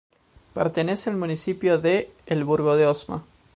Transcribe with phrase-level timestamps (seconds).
[0.55, 3.23] Pertenece al municipio de El Burgo de Osma.